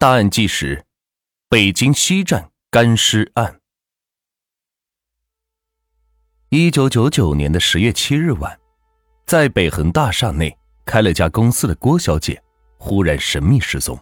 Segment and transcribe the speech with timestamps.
[0.00, 0.84] 大案纪实：
[1.48, 3.58] 北京西站干尸案。
[6.50, 8.56] 一九九九年的十月七日晚，
[9.26, 10.56] 在北恒大厦内
[10.86, 12.40] 开了家公司的郭小姐
[12.78, 13.98] 忽然神秘失踪，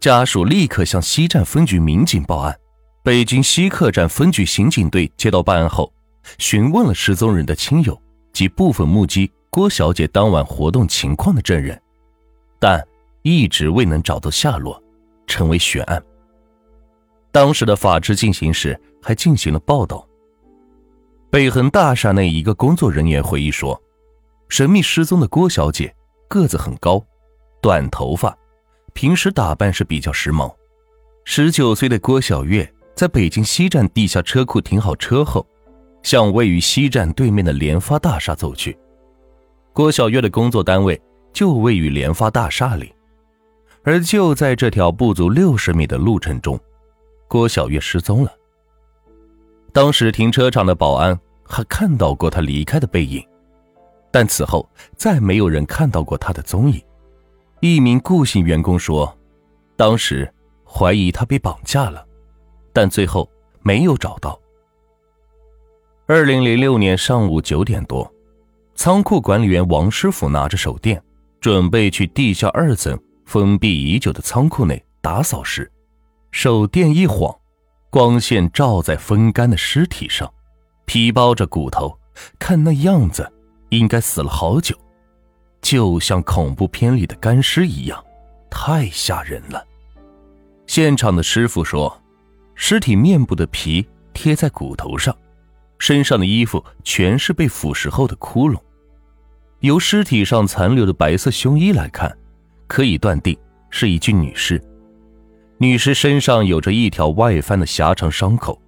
[0.00, 2.58] 家属立刻向西站分局民警报案。
[3.04, 5.94] 北京西客站分局刑警队接到报案后，
[6.38, 7.96] 询问了失踪人的亲友
[8.32, 11.80] 及部分目击郭小姐当晚活动情况的证人，
[12.58, 12.84] 但
[13.22, 14.82] 一直未能找到下落。
[15.30, 16.02] 成为悬案。
[17.30, 20.04] 当时的法制进行时还进行了报道。
[21.30, 23.80] 北恒大厦内一个工作人员回忆说，
[24.48, 25.94] 神秘失踪的郭小姐
[26.28, 27.00] 个子很高，
[27.62, 28.36] 短头发，
[28.94, 30.52] 平时打扮是比较时髦。
[31.24, 35.46] 十九岁的郭小月在北京西站地下车库停好车后，
[36.02, 38.76] 向位于西站对面的联发大厦走去。
[39.72, 41.00] 郭小月的工作单位
[41.32, 42.92] 就位于联发大厦里。
[43.82, 46.58] 而就在这条不足六十米的路程中，
[47.28, 48.32] 郭小月失踪了。
[49.72, 53.24] 当时停车场的保安还看到过她离开的背影，
[54.10, 56.82] 但此后再没有人看到过她的踪影。
[57.60, 59.16] 一名顾姓员工说，
[59.76, 60.30] 当时
[60.64, 62.04] 怀疑她被绑架了，
[62.72, 63.30] 但最后
[63.62, 64.38] 没有找到。
[66.06, 68.12] 二零零六年上午九点多，
[68.74, 71.02] 仓库管理员王师傅拿着手电，
[71.40, 72.98] 准备去地下二层。
[73.30, 75.70] 封闭已久的仓库内打扫时，
[76.32, 77.32] 手电一晃，
[77.88, 80.28] 光线照在风干的尸体上，
[80.84, 81.96] 皮包着骨头，
[82.40, 83.32] 看那样子，
[83.68, 84.76] 应该死了好久，
[85.62, 88.04] 就像恐怖片里的干尸一样，
[88.50, 89.64] 太吓人了。
[90.66, 92.02] 现场的师傅说，
[92.56, 95.16] 尸体面部的皮贴在骨头上，
[95.78, 98.58] 身上的衣服全是被腐蚀后的窟窿，
[99.60, 102.12] 由尸体上残留的白色胸衣来看。
[102.70, 103.36] 可以断定
[103.68, 104.62] 是一具女尸，
[105.58, 108.62] 女尸身上有着一条外翻的狭长伤口，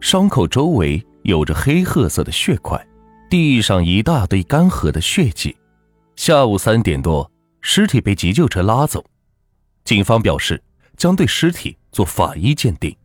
[0.00, 2.84] 伤口周围有着黑褐色的血块，
[3.30, 5.56] 地上一大堆干涸的血迹。
[6.16, 9.04] 下午三点多，尸体被急救车拉走，
[9.84, 10.60] 警方表示
[10.96, 12.96] 将对尸体做法医鉴定。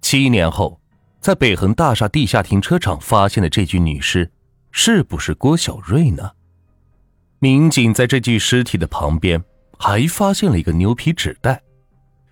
[0.00, 0.80] 七年后，
[1.18, 4.30] 在北恒大厦地下停车场发现的这具女尸，
[4.70, 6.30] 是不是郭小瑞呢？
[7.44, 9.44] 民警在这具尸体的旁边
[9.78, 11.60] 还发现了一个牛皮纸袋，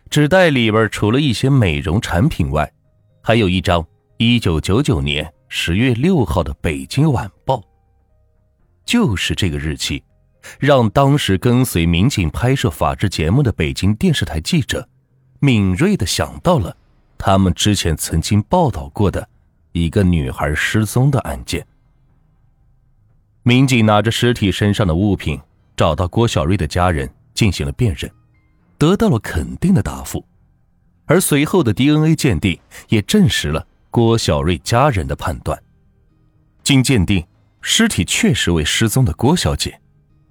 [0.08, 2.72] 纸袋里边除了一些美容产品外，
[3.20, 3.86] 还有一张
[4.16, 7.56] 1999年10月6号的《北京晚报》。
[8.86, 10.02] 就是这个日期，
[10.58, 14.88] 让当时跟随民警拍摄法制节目的北京电视台记者
[15.40, 16.74] 敏锐的想到了
[17.18, 19.28] 他们之前曾经报道过的
[19.72, 21.66] 一个女孩失踪的案件。
[23.44, 25.40] 民警拿着尸体身上的物品，
[25.76, 28.08] 找到郭小瑞的家人进行了辨认，
[28.78, 30.24] 得到了肯定的答复。
[31.06, 32.56] 而随后的 DNA 鉴定
[32.88, 35.60] 也证实了郭小瑞家人的判断。
[36.62, 37.26] 经鉴定，
[37.60, 39.80] 尸体确实为失踪的郭小姐，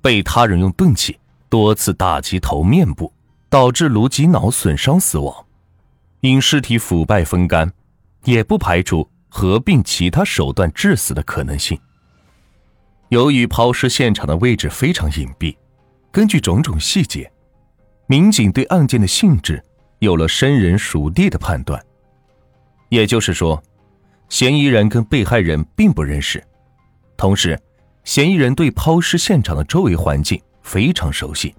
[0.02, 3.12] 被他人用钝器多次打击头面部，
[3.50, 5.46] 导致颅脊脑损伤死亡。
[6.22, 7.74] 因尸体腐败风干，
[8.24, 11.78] 也不排除合并其他手段致死的可能性。
[13.12, 15.54] 由于抛尸现场的位置非常隐蔽，
[16.14, 17.30] 根据种种细节，
[18.08, 19.62] 民警对案件的性质
[20.00, 21.78] 有了生人熟地的判断。
[22.88, 23.62] 也就是说，
[24.30, 26.42] 嫌疑人跟被害人并不认识，
[27.18, 27.60] 同时，
[28.06, 31.54] 嫌疑人对抛尸现场的周围环境非常熟悉。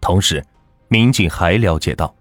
[0.00, 0.44] 同时，
[0.86, 2.14] 民警还了解到，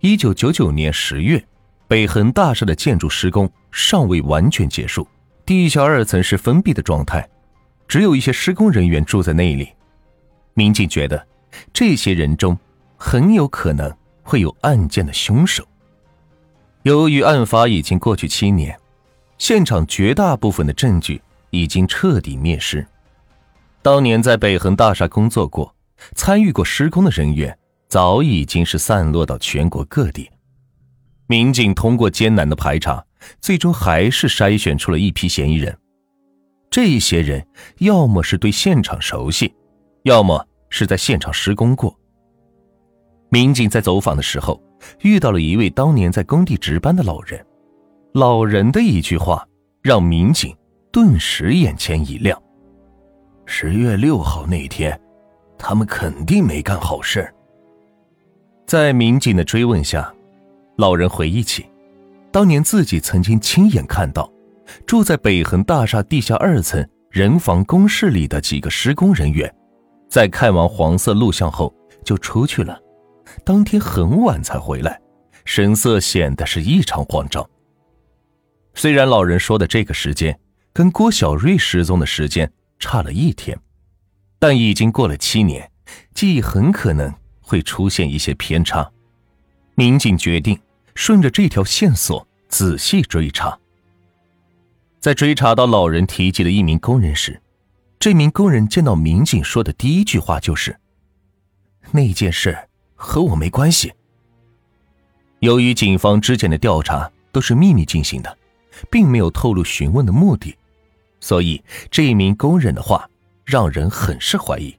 [0.00, 1.42] 一九九九年十月，
[1.86, 5.08] 北恒大厦的建筑施工尚未完全结束，
[5.46, 7.26] 地下二层是封闭的状态。
[7.88, 9.72] 只有一些施工人员住在那里，
[10.52, 11.26] 民警觉得
[11.72, 12.56] 这些人中
[12.96, 13.90] 很有可能
[14.22, 15.66] 会有案件的凶手。
[16.82, 18.78] 由于案发已经过去七年，
[19.38, 22.86] 现场绝大部分的证据已经彻底灭失。
[23.80, 25.74] 当年在北恒大厦工作过、
[26.14, 30.30] 参与过施工的人员早已经是散落到全国各地。
[31.26, 33.04] 民警通过艰难的排查，
[33.40, 35.76] 最终还是筛选出了一批嫌疑人。
[36.70, 37.44] 这些人
[37.78, 39.54] 要么是对现场熟悉，
[40.02, 41.94] 要么是在现场施工过。
[43.30, 44.60] 民警在走访的时候
[45.00, 47.44] 遇到了一位当年在工地值班的老人，
[48.12, 49.46] 老人的一句话
[49.82, 50.54] 让民警
[50.92, 52.40] 顿时眼前一亮：
[53.46, 54.98] 十月六号那天，
[55.58, 57.32] 他们肯定没干好事。
[58.66, 60.14] 在民警的追问下，
[60.76, 61.66] 老人回忆起，
[62.30, 64.30] 当年自己曾经亲眼看到。
[64.86, 69.52] 住在北恒大厦地下二层人防工事里的几个施工人员，
[70.08, 71.74] 在看完黄色录像后
[72.04, 72.78] 就出去了，
[73.44, 75.00] 当天很晚才回来，
[75.44, 77.48] 神色显得是异常慌张。
[78.74, 80.38] 虽然老人说的这个时间
[80.72, 83.58] 跟郭小瑞失踪的时间差了一天，
[84.38, 85.70] 但已经过了七年，
[86.14, 88.88] 记忆很可能会出现一些偏差。
[89.74, 90.58] 民警决定
[90.94, 93.58] 顺着这条线索仔细追查。
[95.00, 97.40] 在追查到老人提及的一名工人时，
[97.98, 100.78] 这名工人见到民警说的第一句话就是
[101.92, 102.56] ：“那件事
[102.94, 103.92] 和我没关系。”
[105.40, 108.38] 由于警方之前的调查都是秘密进行的。
[108.90, 110.54] 并没有透露询问的目的，
[111.18, 111.60] 所以
[111.90, 113.10] 这一名工人的话
[113.44, 114.72] 让人很是怀疑。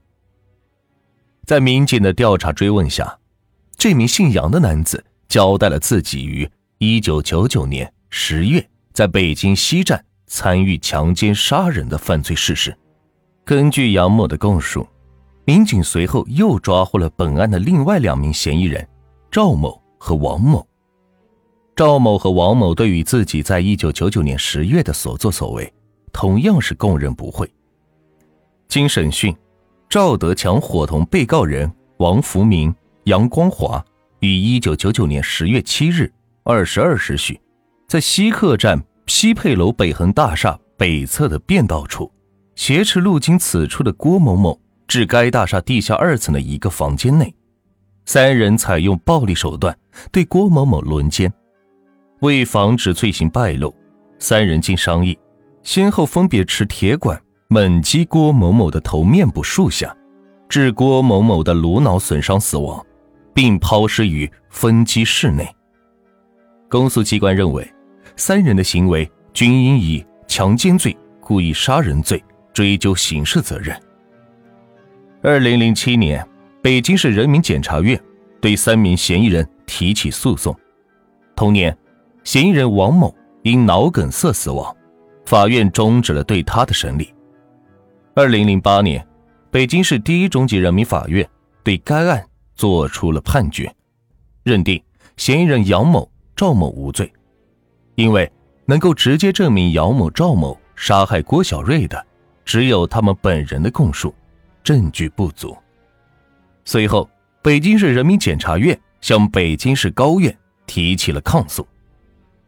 [1.45, 3.19] 在民警的调查追问下，
[3.75, 12.73] 这名姓杨的男子交代了自己于一九九九年十月在北京西站参与强奸杀人的犯罪事实。
[13.43, 14.87] 根据杨某的供述，
[15.43, 18.87] 民警随后又抓获了本案的另外两名嫌疑人
[19.29, 20.65] 赵某和王某。
[21.75, 25.73] 赵某和王某对于自己在一九九九年十月的所作所为，
[26.13, 27.51] 同样是供认不讳。
[28.67, 29.35] 经审讯，
[29.89, 32.73] 赵德强伙同被告人王福明、
[33.05, 33.83] 杨光华
[34.19, 36.11] 于一九九九年十月七日
[36.43, 37.39] 二十二时许，
[37.87, 38.79] 在西客站
[39.09, 42.09] 西配楼北恒大厦北侧的便道处，
[42.55, 44.57] 挟持路经此处的郭某某
[44.87, 47.33] 至该大厦地下二层的一个房间内，
[48.05, 49.75] 三人采用暴力手段
[50.11, 51.33] 对郭某某轮奸。
[52.21, 53.73] 为防止罪行败露，
[54.19, 55.17] 三人经商议，
[55.63, 59.93] 先后分别持铁管猛击郭某某的头面部数下，
[60.47, 62.85] 致郭某某的颅脑损伤死亡，
[63.33, 65.49] 并抛尸于分机室内。
[66.69, 67.67] 公诉机关认为，
[68.19, 72.21] 三人的行为均应以强奸罪、故意杀人罪
[72.51, 73.73] 追究刑事责任。
[75.23, 76.27] 二零零七年，
[76.61, 77.97] 北京市人民检察院
[78.41, 80.53] 对三名嫌疑人提起诉讼。
[81.33, 81.75] 同年。
[82.25, 84.75] 嫌疑人王某因脑梗塞死亡，
[85.25, 87.11] 法院终止了对他的审理。
[88.13, 89.03] 二零零八年，
[89.49, 91.27] 北京市第一中级人民法院
[91.63, 92.23] 对该案
[92.55, 93.73] 作出了判决，
[94.43, 94.79] 认定
[95.15, 97.11] 嫌疑人杨某、赵某无罪，
[97.99, 98.31] 因为
[98.65, 102.01] 能够直接证明姚某、赵某杀害郭小瑞的，
[102.45, 104.15] 只有他们本人的供述，
[104.63, 105.53] 证据不足。
[106.63, 107.09] 随后，
[107.41, 110.33] 北京市人民检察院向北京市高院
[110.65, 111.67] 提起了抗诉。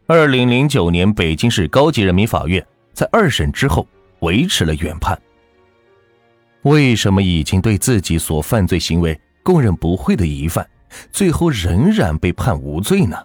[0.06, 3.86] 二零零九年，北京市高级人民法院在二审之后
[4.20, 5.20] 维持了原判。
[6.62, 10.66] 为什么已经对自己所犯罪行为供认不讳的疑犯，
[11.12, 13.18] 最后仍然被判无罪呢？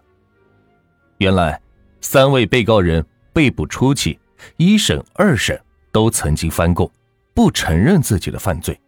[1.19, 1.57] 原来，
[2.01, 4.17] 三位被告人被捕初期，
[4.57, 5.59] 一审、二审
[5.91, 6.89] 都曾经翻供，
[7.33, 8.79] 不承认自己的犯罪。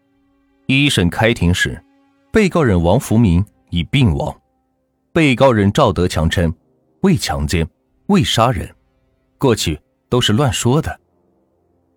[0.68, 1.84] 一审开庭时，
[2.32, 4.36] 被告人王福明已病亡，
[5.12, 6.54] 被告人赵德强称
[7.02, 7.68] 未强奸。
[8.08, 8.68] 未杀人，
[9.38, 9.80] 过去
[10.10, 11.00] 都是乱说的。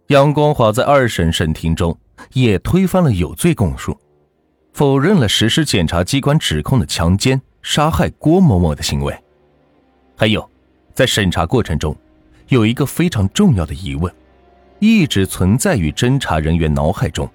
[0.08, 1.98] 杨光华在二审审庭中
[2.34, 3.98] 也推翻了有罪供述，
[4.74, 9.18] 否认了实施检察机关指控的强奸、杀害郭某某的行为。
[10.14, 10.46] 还有，
[10.94, 11.96] 在审查过程中，
[12.48, 14.12] 有一个非常重要的疑问，
[14.78, 17.28] 一直存在于侦查人员脑海中，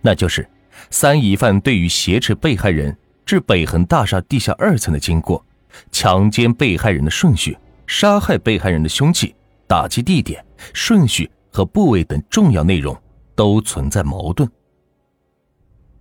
[0.00, 0.48] 那就是
[0.90, 5.44] 三疑犯对于挟持被害人至北恒大厦地下二层的经过、
[5.90, 7.56] 强奸被害人的顺序。
[7.84, 9.34] 杀害被害人的凶器、
[9.66, 12.96] 打击地点、顺序和部位等重要内容
[13.34, 14.48] 都存在矛盾。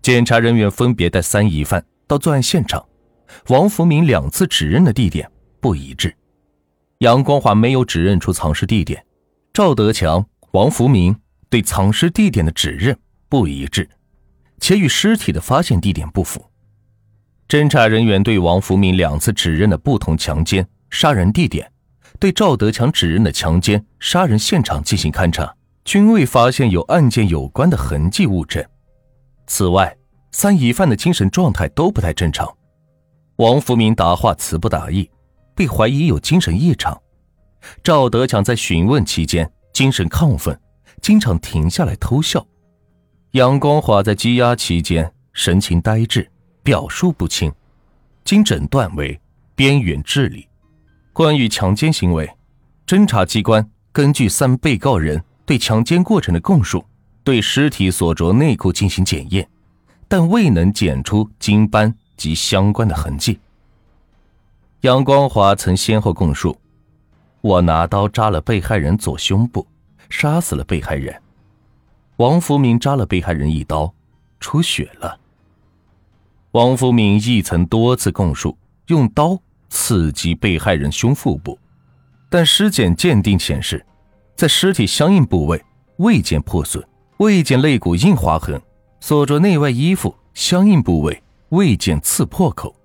[0.02, 2.86] 检查人员分别带三疑犯到作案现场，
[3.50, 6.16] 王福明两次指认的地点不一致，
[7.02, 9.04] 杨光华没有指认出藏尸地点，
[9.52, 11.16] 赵德强、王福明
[11.50, 12.96] 对藏尸地点的指认
[13.28, 13.90] 不一致，
[14.60, 16.46] 且与尸体的发现地点不符。
[17.48, 21.72] 侦查人员对王福明两次指认的不同强奸、杀人地点。
[22.20, 28.64] 对赵德强指认的强奸杀人现场进行勘查，均未发现有案件有关的痕迹物证。
[29.48, 29.98] 此外，
[30.32, 32.48] 三疑犯的精神状态都不太正常。
[33.38, 35.10] 王福明答话词不达意，
[35.62, 37.00] 被怀疑有精神异常。
[37.84, 40.60] 赵德强在询问期间精神亢奋，
[41.04, 42.44] 经常停下来偷笑。
[43.34, 46.28] 杨光华在羁押期间神情呆滞，
[46.64, 47.54] 表述不清，
[48.26, 49.22] 经诊断为
[49.54, 50.48] 边缘智力。
[51.14, 52.28] 关于强奸行为，
[52.88, 56.84] 侦查机关根据三被告人对强奸过程的供述，
[57.24, 59.48] 对尸体所着内裤进行检验，
[60.08, 63.40] 但未能检出精斑及相关的痕迹。
[64.82, 66.58] 杨光华曾先后供述
[67.42, 69.68] ：“我拿刀扎了被害人左胸部，
[70.10, 71.14] 杀死了被害人；
[72.18, 73.94] 王福明扎了被害人一刀，
[74.40, 75.20] 出血了。”
[76.54, 78.58] 王福明亦曾多次供述
[78.88, 79.38] 用刀
[79.70, 81.60] 刺击被害人胸腹部，
[82.28, 83.86] 但尸检鉴定显示，
[84.36, 85.64] 在尸体相应部位
[85.98, 86.84] 未见破损，
[87.18, 88.60] 未见肋骨硬划痕，
[89.00, 92.76] 所着内外衣服相应部位未见刺破口。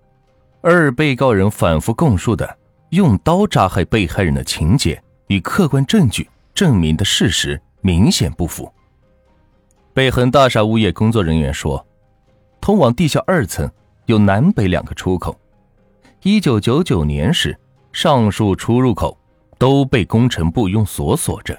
[0.61, 2.59] 二被告人反复供述的
[2.91, 8.73] 用刀杀害被害人的情节与客观证据证明的事实明显不符。
[9.93, 11.85] 北恒大厦物业工作人员说。
[12.59, 13.71] 通往地下二层
[14.07, 15.39] 有南北两个出口。
[16.25, 17.57] 一九九九年时，
[17.93, 19.17] 上述出入口
[19.57, 21.57] 都被工程部用锁锁着，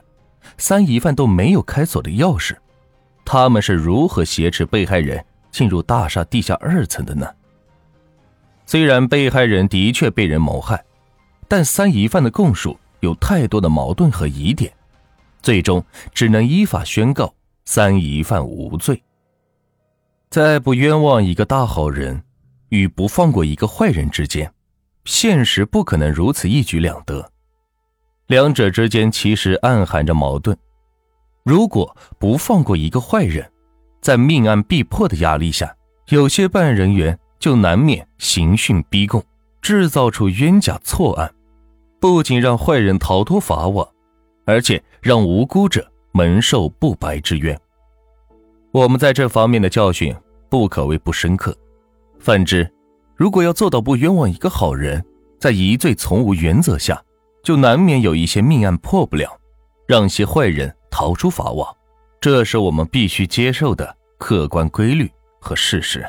[0.58, 2.58] 三疑犯都没有开锁的钥匙。
[3.24, 7.26] 他们是如何挟持被害人进入大厦地下二层的呢？
[8.68, 10.84] 虽然被害人的确被人谋害，
[11.48, 14.72] 但三疑犯的供述有太多的矛盾和疑点，
[15.42, 15.84] 最终
[16.14, 17.34] 只能依法宣告
[17.64, 19.02] 三疑犯无罪。
[20.30, 22.22] 在不冤枉一个大好人
[22.68, 24.52] 与不放过一个坏人之间，
[25.06, 27.32] 现实不可能如此一举两得，
[28.28, 30.56] 两者之间其实暗含着矛盾。
[31.46, 33.50] 如果不放过一个坏人，
[34.02, 35.74] 在命案必破的压力下，
[36.10, 39.24] 有些办案人员就难免刑讯逼供，
[39.62, 41.34] 制造出冤假错案，
[42.00, 43.88] 不仅让坏人逃脱法网，
[44.46, 47.60] 而且让无辜者蒙受不白之冤。
[48.72, 50.16] 我们在这方面的教训
[50.50, 51.56] 不可谓不深刻。
[52.20, 52.70] 反之，
[53.16, 55.04] 如果要做到不冤枉一个好人，
[55.40, 57.02] 在疑罪从无原则下，
[57.44, 59.40] 就难免有一些命案破不了，
[59.88, 61.76] 让些坏人逃出法网，
[62.20, 66.06] 这是我们必须接受的客观规律和事实。